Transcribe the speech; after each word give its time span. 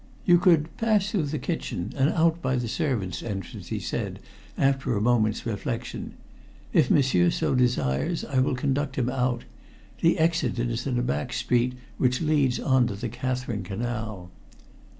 "You 0.25 0.39
could 0.39 0.75
pass 0.77 1.11
through 1.11 1.25
the 1.27 1.37
kitchen 1.37 1.93
and 1.95 2.09
out 2.09 2.41
by 2.41 2.55
the 2.55 2.67
servants' 2.67 3.21
entrance," 3.21 3.67
he 3.67 3.77
said, 3.77 4.17
after 4.57 4.97
a 4.97 4.99
moment's 4.99 5.45
reflection. 5.45 6.15
"If 6.73 6.89
m'sieur 6.89 7.29
so 7.29 7.53
desires, 7.53 8.25
I 8.25 8.39
will 8.39 8.55
conduct 8.55 8.95
him 8.95 9.11
out. 9.11 9.43
The 10.01 10.17
exit 10.17 10.57
is 10.57 10.87
in 10.87 10.97
a 10.97 11.03
back 11.03 11.33
street 11.33 11.73
which 11.99 12.19
leads 12.19 12.59
on 12.59 12.87
to 12.87 12.95
the 12.95 13.09
Catherine 13.09 13.61
Canal." 13.61 14.31